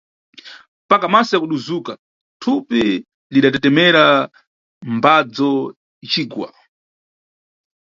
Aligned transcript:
Mpaka, 0.87 1.05
maso 1.13 1.31
yakuduzuka, 1.33 1.91
thupi 2.41 2.81
litdatetemera 3.31 4.03
mbadzo 4.95 5.51
icigwa. 6.05 6.47